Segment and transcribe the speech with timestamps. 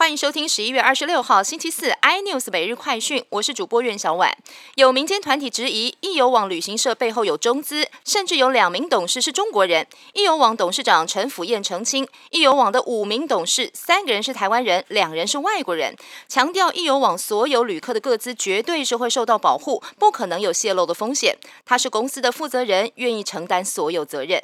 [0.00, 4.34] 欢迎收听十一月二十六号星期四 iNews 每日快讯，我是主播苑小婉。
[4.76, 9.86] 有民间团体质疑易游网旅行社背后有中资，甚至有两名董事是中国人。
[10.14, 15.94] 易游网董事长陈辅燕澄清，易游网的五名董事，三个人是台湾人，两人是外国人，
[16.26, 21.36] 强调易游网所有旅客的各资绝对是会受到保护，不可能有泄露的风险。
[21.66, 24.42] 他是公司的负责人，愿意承担所有责任。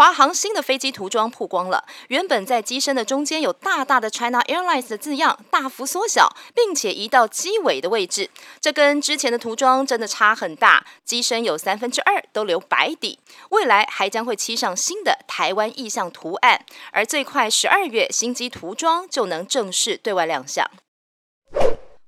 [0.00, 8.30] 华航新的飞机涂装曝光了，原本在机身的中间有大大的 China Airlines 的字样，大幅缩小，并且移到机尾的位置。
[8.62, 13.18] 这跟之前的涂装真的差很大，机身有三分之二都留白底。
[13.50, 20.66] 未来还将会漆上新的台湾意象图案，而最快十二月新机涂装就能正式对外亮相。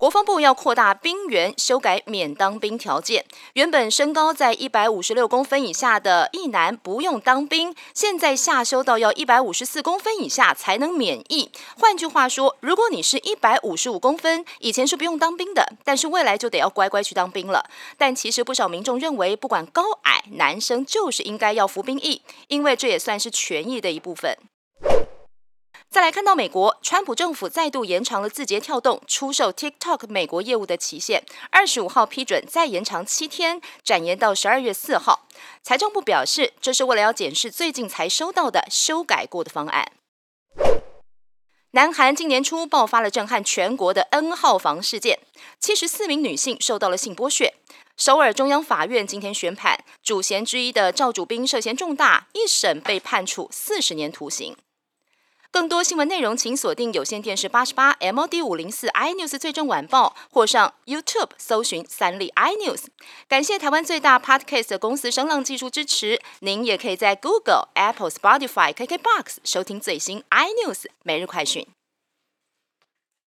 [0.00, 3.22] 国防部要扩大兵员，修改免当兵条件。
[3.52, 11.52] 原本身高在一百五十六公分以下的役男不用当兵，现在下修到要一百五十四公分以下才能免役。
[11.78, 17.68] 换句话说，如果你是一百五十五公分，以前是不用当兵的，但是未来就得要乖乖去当兵了。
[17.98, 24.34] 但其实不少民众认为，不管高矮，男生就是应该要服兵役，因为这也算是权益的一部分。
[26.00, 35.28] 再来看到美国，川普政府再度延长了字节跳动出售 TikTok 美国业务的期限，二十五号批准再延长七天，展延到十二月四号。
[35.62, 39.92] 财政部表示，这是为了要检视最近才收到的修改过的方案。
[41.72, 45.18] 南韩今年初爆发了震撼全国的 N 号房事件，
[45.58, 47.52] 七十四名女性受到了性剥削。
[47.98, 54.56] 首尔中央法院今天宣判，主嫌之一的赵主斌涉嫌重大，一审被判处四十年徒刑。
[55.52, 62.84] 更多新闻内容，请锁定有线电视八十八 MOD 五零四 iNews 最终晚报，或上 YouTube 搜寻三立 iNews。
[63.28, 66.20] 感谢台湾最大 Podcast 公司声浪技术支持。
[66.38, 71.66] 您也可以在 Google、Apple、Spotify、KKBox 收听最新 iNews 每日快讯。